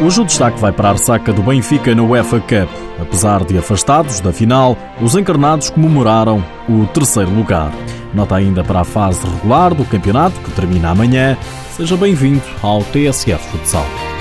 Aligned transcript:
Hoje 0.00 0.20
o 0.20 0.24
destaque 0.24 0.60
vai 0.60 0.70
para 0.70 0.90
a 0.90 0.92
ressaca 0.92 1.32
do 1.32 1.42
Benfica 1.42 1.92
na 1.92 2.04
UEFA 2.04 2.38
Cup. 2.38 2.70
Apesar 3.00 3.44
de 3.44 3.58
afastados 3.58 4.20
da 4.20 4.32
final, 4.32 4.76
os 5.00 5.16
encarnados 5.16 5.70
comemoraram 5.70 6.44
o 6.68 6.86
terceiro 6.86 7.34
lugar. 7.34 7.72
Nota 8.14 8.36
ainda 8.36 8.62
para 8.62 8.80
a 8.80 8.84
fase 8.84 9.26
regular 9.26 9.74
do 9.74 9.84
campeonato, 9.84 10.38
que 10.40 10.52
termina 10.52 10.90
amanhã. 10.90 11.36
Seja 11.72 11.96
bem-vindo 11.96 12.42
ao 12.62 12.80
TSF 12.84 13.44
Futsal. 13.50 14.17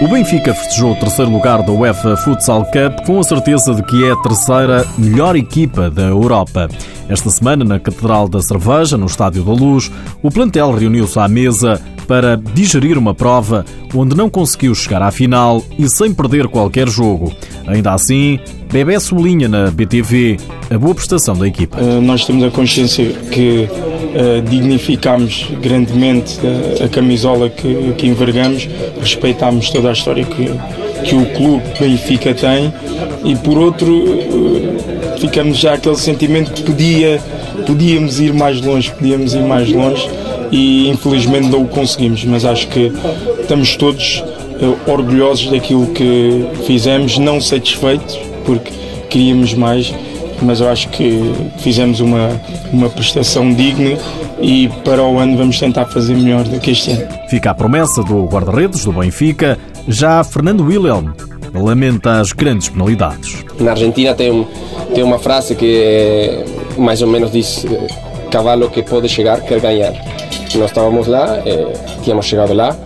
O 0.00 0.06
Benfica 0.06 0.54
festejou 0.54 0.92
o 0.92 0.96
terceiro 0.96 1.28
lugar 1.28 1.60
da 1.60 1.72
UEFA 1.72 2.16
Futsal 2.18 2.64
Cup 2.66 3.04
com 3.04 3.18
a 3.18 3.24
certeza 3.24 3.74
de 3.74 3.82
que 3.82 4.04
é 4.04 4.12
a 4.12 4.16
terceira 4.16 4.86
melhor 4.96 5.34
equipa 5.34 5.90
da 5.90 6.02
Europa. 6.02 6.68
Esta 7.08 7.28
semana, 7.30 7.64
na 7.64 7.80
Catedral 7.80 8.28
da 8.28 8.40
Cerveja, 8.40 8.96
no 8.96 9.06
Estádio 9.06 9.42
da 9.42 9.50
Luz, 9.50 9.90
o 10.22 10.30
plantel 10.30 10.70
reuniu-se 10.70 11.18
à 11.18 11.26
mesa 11.26 11.80
para 12.06 12.36
digerir 12.36 12.96
uma 12.96 13.12
prova 13.12 13.64
onde 13.92 14.16
não 14.16 14.30
conseguiu 14.30 14.72
chegar 14.72 15.02
à 15.02 15.10
final 15.10 15.64
e 15.76 15.88
sem 15.88 16.14
perder 16.14 16.46
qualquer 16.46 16.88
jogo. 16.88 17.32
Ainda 17.68 17.92
assim, 17.92 18.40
Bebé 18.72 18.98
sublinha 18.98 19.48
na 19.48 19.70
BTV 19.70 20.38
a 20.70 20.78
boa 20.78 20.94
prestação 20.94 21.36
da 21.36 21.46
equipa. 21.46 21.78
Uh, 21.80 22.00
nós 22.00 22.24
temos 22.24 22.42
a 22.44 22.50
consciência 22.50 23.04
que 23.30 23.68
uh, 23.68 24.42
dignificamos 24.48 25.46
grandemente 25.60 26.38
a, 26.80 26.84
a 26.86 26.88
camisola 26.88 27.50
que, 27.50 27.92
que 27.96 28.06
envergamos, 28.06 28.68
respeitamos 29.00 29.70
toda 29.70 29.90
a 29.90 29.92
história 29.92 30.24
que, 30.24 30.46
que 31.04 31.14
o 31.14 31.26
clube 31.34 31.62
Benfica 31.78 32.34
tem 32.34 32.72
e 33.24 33.36
por 33.36 33.58
outro 33.58 34.04
ficamos 35.18 35.58
já 35.58 35.74
aquele 35.74 35.96
sentimento 35.96 36.52
que 36.52 36.62
podia, 36.62 37.20
podíamos 37.66 38.18
ir 38.20 38.32
mais 38.32 38.60
longe, 38.60 38.90
podíamos 38.90 39.34
ir 39.34 39.42
mais 39.42 39.70
longe 39.70 40.08
e 40.50 40.88
infelizmente 40.88 41.48
não 41.48 41.62
o 41.62 41.68
conseguimos, 41.68 42.24
mas 42.24 42.44
acho 42.44 42.68
que 42.68 42.92
estamos 43.40 43.76
todos 43.76 44.22
orgulhosos 44.86 45.50
daquilo 45.50 45.86
que 45.88 46.46
fizemos, 46.66 47.18
não 47.18 47.40
satisfeitos, 47.40 48.18
porque 48.44 48.72
queríamos 49.08 49.54
mais, 49.54 49.92
mas 50.42 50.60
eu 50.60 50.68
acho 50.68 50.88
que 50.88 51.32
fizemos 51.58 52.00
uma, 52.00 52.40
uma 52.72 52.88
prestação 52.88 53.52
digna 53.52 53.96
e 54.40 54.68
para 54.84 55.02
o 55.02 55.18
ano 55.18 55.36
vamos 55.36 55.58
tentar 55.58 55.86
fazer 55.86 56.14
melhor 56.14 56.44
do 56.44 56.58
que 56.60 56.70
este 56.70 56.92
ano. 56.92 57.06
Fica 57.28 57.50
a 57.50 57.54
promessa 57.54 58.02
do 58.02 58.24
guarda-redes 58.24 58.84
do 58.84 58.92
Benfica, 58.92 59.58
já 59.86 60.22
Fernando 60.22 60.64
Wilhelm 60.64 61.12
lamenta 61.54 62.20
as 62.20 62.32
grandes 62.32 62.68
penalidades. 62.68 63.44
Na 63.58 63.72
Argentina 63.72 64.14
tem, 64.14 64.46
tem 64.94 65.02
uma 65.02 65.18
frase 65.18 65.54
que 65.54 66.44
mais 66.76 67.02
ou 67.02 67.08
menos 67.08 67.32
diz 67.32 67.64
cavalo 68.30 68.68
que 68.70 68.82
pode 68.82 69.08
chegar 69.08 69.40
quer 69.40 69.60
ganhar. 69.60 69.92
Nós 70.54 70.70
estávamos 70.70 71.06
lá, 71.06 71.42
eh, 71.44 71.72
tínhamos 72.02 72.26
chegado 72.26 72.52
lá, 72.54 72.76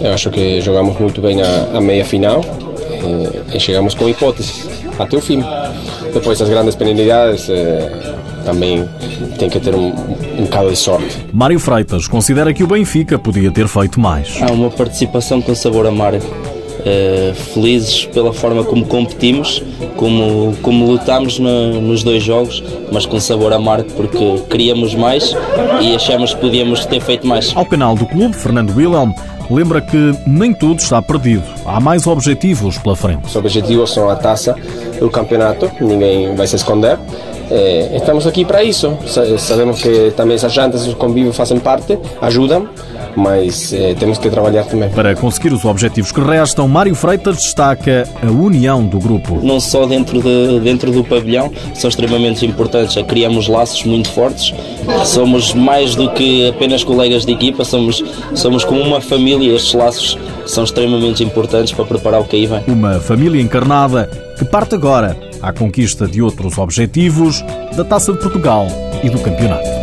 eu 0.00 0.12
acho 0.12 0.30
que 0.30 0.60
jogamos 0.60 0.98
muito 0.98 1.20
bem 1.20 1.42
a, 1.42 1.76
a 1.76 1.80
meia 1.80 2.04
final 2.04 2.44
eh, 2.80 3.56
e 3.56 3.60
chegamos 3.60 3.94
com 3.94 4.08
hipóteses 4.08 4.68
até 4.98 5.16
o 5.16 5.20
fim. 5.20 5.42
Depois 6.12 6.40
as 6.40 6.48
grandes 6.48 6.74
penalidades 6.74 7.48
eh, 7.48 8.14
também 8.44 8.88
tem 9.38 9.48
que 9.48 9.60
ter 9.60 9.74
um, 9.74 9.88
um 10.38 10.44
bocado 10.44 10.70
de 10.70 10.76
sorte. 10.76 11.26
Mário 11.32 11.58
Freitas 11.58 12.08
considera 12.08 12.52
que 12.52 12.62
o 12.62 12.66
Benfica 12.66 13.18
podia 13.18 13.50
ter 13.50 13.68
feito 13.68 14.00
mais. 14.00 14.40
Há 14.42 14.52
uma 14.52 14.70
participação 14.70 15.40
com 15.42 15.54
sabor 15.54 15.86
amargo. 15.86 16.24
Uh, 16.78 17.34
felizes 17.34 18.06
pela 18.06 18.32
forma 18.32 18.62
como 18.62 18.86
competimos, 18.86 19.62
como, 19.96 20.56
como 20.62 20.86
lutámos 20.86 21.38
no, 21.38 21.80
nos 21.80 22.04
dois 22.04 22.22
jogos, 22.22 22.62
mas 22.92 23.04
com 23.04 23.18
sabor 23.18 23.52
amargo 23.52 23.92
porque 23.94 24.44
queríamos 24.48 24.94
mais 24.94 25.34
e 25.82 25.96
achamos 25.96 26.32
que 26.32 26.40
podíamos 26.40 26.86
ter 26.86 27.00
feito 27.00 27.26
mais. 27.26 27.52
Ao 27.54 27.66
canal 27.66 27.96
do 27.96 28.06
clube, 28.06 28.34
Fernando 28.34 28.74
Wilhelm 28.74 29.12
lembra 29.50 29.80
que 29.80 30.14
nem 30.26 30.52
tudo 30.52 30.80
está 30.80 31.00
perdido. 31.00 31.44
Há 31.64 31.80
mais 31.80 32.06
objetivos 32.06 32.78
pela 32.78 32.96
frente. 32.96 33.26
Os 33.26 33.36
objetivos 33.36 33.92
são 33.92 34.08
a 34.08 34.16
taça, 34.16 34.54
o 35.00 35.08
campeonato, 35.10 35.70
ninguém 35.80 36.34
vai 36.34 36.46
se 36.46 36.56
esconder. 36.56 36.98
É, 37.50 37.96
estamos 37.96 38.26
aqui 38.26 38.44
para 38.44 38.62
isso. 38.62 38.96
Sabemos 39.38 39.82
que 39.82 40.12
também 40.16 40.36
as 40.36 40.52
jantas 40.52 40.86
os 40.86 40.94
convívios 40.94 41.36
fazem 41.36 41.58
parte, 41.58 41.98
ajudam 42.20 42.68
mas 43.18 43.72
eh, 43.72 43.94
temos 43.98 44.16
que 44.16 44.30
trabalhar 44.30 44.64
também. 44.64 44.88
Para 44.90 45.14
conseguir 45.16 45.52
os 45.52 45.64
objetivos 45.64 46.12
que 46.12 46.20
restam, 46.20 46.68
Mário 46.68 46.94
Freitas 46.94 47.36
destaca 47.36 48.08
a 48.22 48.30
união 48.30 48.86
do 48.86 48.98
grupo. 49.00 49.40
Não 49.42 49.58
só 49.58 49.86
dentro, 49.86 50.22
de, 50.22 50.60
dentro 50.60 50.92
do 50.92 51.02
pavilhão, 51.02 51.52
são 51.74 51.90
extremamente 51.90 52.46
importantes. 52.46 52.96
Criamos 53.06 53.48
laços 53.48 53.82
muito 53.84 54.08
fortes, 54.10 54.54
somos 55.04 55.52
mais 55.52 55.96
do 55.96 56.10
que 56.12 56.48
apenas 56.48 56.84
colegas 56.84 57.26
de 57.26 57.32
equipa, 57.32 57.64
somos, 57.64 58.04
somos 58.34 58.64
como 58.64 58.80
uma 58.80 59.00
família. 59.00 59.56
Estes 59.56 59.74
laços 59.74 60.18
são 60.46 60.62
extremamente 60.62 61.24
importantes 61.24 61.72
para 61.72 61.84
preparar 61.84 62.20
o 62.20 62.24
que 62.24 62.36
aí 62.36 62.46
vem. 62.46 62.62
Uma 62.68 63.00
família 63.00 63.42
encarnada 63.42 64.08
que 64.38 64.44
parte 64.44 64.76
agora 64.76 65.16
à 65.42 65.52
conquista 65.52 66.06
de 66.06 66.22
outros 66.22 66.56
objetivos 66.56 67.44
da 67.76 67.84
Taça 67.84 68.12
de 68.12 68.18
Portugal 68.20 68.68
e 69.02 69.10
do 69.10 69.18
Campeonato. 69.18 69.77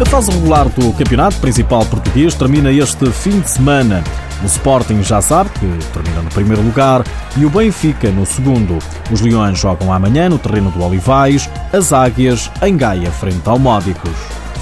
A 0.00 0.06
fase 0.06 0.30
regular 0.30 0.66
do 0.70 0.94
Campeonato 0.94 1.36
Principal 1.36 1.84
Português 1.84 2.34
termina 2.34 2.72
este 2.72 3.10
fim 3.10 3.38
de 3.38 3.50
semana. 3.50 4.02
O 4.42 4.46
Sporting 4.46 5.02
já 5.02 5.20
sabe 5.20 5.50
que 5.50 5.66
termina 5.92 6.22
no 6.22 6.30
primeiro 6.30 6.62
lugar 6.62 7.04
e 7.36 7.44
o 7.44 7.50
Benfica 7.50 8.10
no 8.10 8.24
segundo. 8.24 8.78
Os 9.12 9.20
Leões 9.20 9.58
jogam 9.58 9.92
amanhã 9.92 10.30
no 10.30 10.38
terreno 10.38 10.70
do 10.70 10.82
Olivais, 10.82 11.50
as 11.70 11.92
Águias 11.92 12.50
em 12.62 12.78
Gaia 12.78 13.10
frente 13.10 13.46
ao 13.46 13.58
Módicos. 13.58 14.10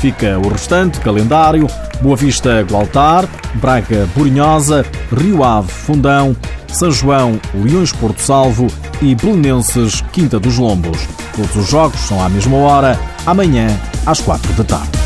Fica 0.01 0.37
o 0.41 0.49
restante 0.49 0.99
calendário: 0.99 1.69
Boa 2.01 2.17
Vista 2.17 2.67
Gualtar, 2.69 3.25
Braga 3.55 4.09
Burinhosa, 4.17 4.85
Rio 5.17 5.45
Ave 5.45 5.71
Fundão, 5.71 6.37
São 6.67 6.91
João 6.91 7.41
Leões 7.55 7.93
Porto 7.93 8.21
Salvo 8.21 8.67
e 9.01 9.15
Belenenses 9.15 10.03
Quinta 10.11 10.41
dos 10.41 10.59
Lombos. 10.59 10.99
Todos 11.37 11.55
os 11.55 11.71
jogos 11.71 12.01
são 12.01 12.21
à 12.21 12.29
mesma 12.29 12.57
hora, 12.57 12.99
amanhã 13.25 13.69
às 14.05 14.21
quatro 14.21 14.53
da 14.55 14.65
tarde. 14.65 14.98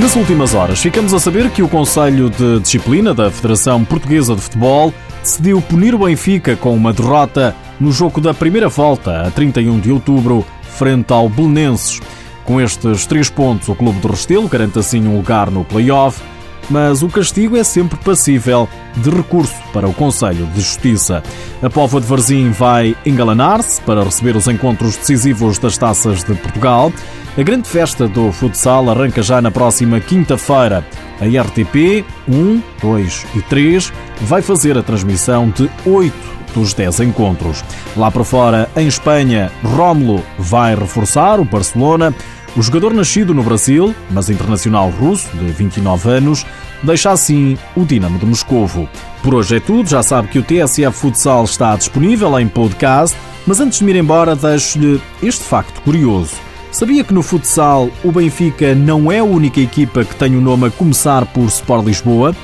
Nas 0.00 0.14
últimas 0.14 0.54
horas, 0.54 0.80
ficamos 0.80 1.12
a 1.12 1.18
saber 1.18 1.50
que 1.50 1.60
o 1.60 1.68
Conselho 1.68 2.30
de 2.30 2.60
Disciplina 2.60 3.12
da 3.12 3.32
Federação 3.32 3.84
Portuguesa 3.84 4.36
de 4.36 4.40
Futebol 4.40 4.94
decidiu 5.24 5.60
punir 5.60 5.92
o 5.92 5.98
Benfica 5.98 6.54
com 6.54 6.72
uma 6.72 6.92
derrota 6.92 7.54
no 7.80 7.90
jogo 7.90 8.20
da 8.20 8.32
primeira 8.32 8.68
volta, 8.68 9.22
a 9.22 9.30
31 9.32 9.80
de 9.80 9.90
outubro, 9.90 10.46
frente 10.62 11.12
ao 11.12 11.28
Belenenses. 11.28 12.00
Com 12.44 12.60
estes 12.60 13.06
três 13.06 13.28
pontos, 13.28 13.68
o 13.68 13.74
Clube 13.74 13.98
do 13.98 14.06
Restelo 14.06 14.46
garante 14.46 14.78
assim 14.78 15.04
um 15.04 15.16
lugar 15.16 15.50
no 15.50 15.64
play-off, 15.64 16.22
mas 16.70 17.02
o 17.02 17.08
castigo 17.08 17.56
é 17.56 17.64
sempre 17.64 17.98
passível 17.98 18.68
de 18.96 19.10
recurso 19.10 19.54
para 19.72 19.88
o 19.88 19.94
Conselho 19.94 20.46
de 20.46 20.60
Justiça. 20.60 21.22
A 21.62 21.70
Póvoa 21.70 22.00
de 22.00 22.06
Varzim 22.06 22.50
vai 22.50 22.96
engalanar-se 23.04 23.80
para 23.82 24.02
receber 24.02 24.36
os 24.36 24.46
encontros 24.46 24.96
decisivos 24.96 25.58
das 25.58 25.78
Taças 25.78 26.22
de 26.22 26.34
Portugal. 26.34 26.92
A 27.36 27.42
grande 27.42 27.68
festa 27.68 28.08
do 28.08 28.32
futsal 28.32 28.90
arranca 28.90 29.22
já 29.22 29.40
na 29.40 29.50
próxima 29.50 30.00
quinta-feira. 30.00 30.84
A 31.20 31.24
RTP 31.24 32.04
1, 32.28 32.62
2 32.80 33.26
e 33.36 33.42
3 33.42 33.92
vai 34.22 34.42
fazer 34.42 34.76
a 34.76 34.82
transmissão 34.82 35.48
de 35.50 35.70
8 35.86 36.38
dos 36.54 36.74
10 36.74 37.00
encontros. 37.00 37.64
Lá 37.96 38.10
para 38.10 38.24
fora, 38.24 38.68
em 38.76 38.86
Espanha, 38.86 39.52
Rómulo 39.62 40.22
vai 40.38 40.74
reforçar 40.74 41.40
o 41.40 41.44
Barcelona. 41.44 42.14
O 42.58 42.62
jogador 42.62 42.92
nascido 42.92 43.32
no 43.32 43.44
Brasil, 43.44 43.94
mas 44.10 44.28
internacional 44.28 44.90
russo, 44.90 45.28
de 45.32 45.44
29 45.44 46.10
anos, 46.10 46.44
deixa 46.82 47.12
assim 47.12 47.56
o 47.76 47.84
Dinamo 47.84 48.18
de 48.18 48.26
Moscovo. 48.26 48.88
Por 49.22 49.32
hoje 49.32 49.58
é 49.58 49.60
tudo, 49.60 49.88
já 49.88 50.02
sabe 50.02 50.26
que 50.26 50.40
o 50.40 50.42
TSF 50.42 50.90
Futsal 50.90 51.44
está 51.44 51.76
disponível 51.76 52.36
em 52.36 52.48
podcast, 52.48 53.16
mas 53.46 53.60
antes 53.60 53.78
de 53.78 53.84
me 53.84 53.92
ir 53.92 53.98
embora, 53.98 54.34
deixo-lhe 54.34 55.00
este 55.22 55.44
facto 55.44 55.80
curioso. 55.82 56.34
Sabia 56.72 57.04
que 57.04 57.14
no 57.14 57.22
futsal 57.22 57.90
o 58.02 58.10
Benfica 58.10 58.74
não 58.74 59.10
é 59.10 59.20
a 59.20 59.24
única 59.24 59.60
equipa 59.60 60.04
que 60.04 60.16
tem 60.16 60.34
o 60.34 60.40
nome 60.40 60.66
a 60.66 60.70
começar 60.70 61.26
por 61.26 61.44
Sport 61.44 61.86
Lisboa? 61.86 62.34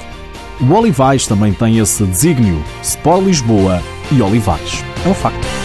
O 0.60 0.72
Olivais 0.72 1.26
também 1.26 1.52
tem 1.52 1.78
esse 1.78 2.04
desígnio, 2.04 2.62
Sport 2.84 3.24
Lisboa 3.24 3.82
e 4.12 4.22
Olivais. 4.22 4.84
É 5.04 5.08
um 5.08 5.14
facto. 5.14 5.63